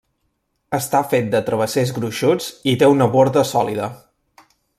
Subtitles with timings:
[0.77, 3.93] Està fet de travessers gruixuts i té una borda sòlida.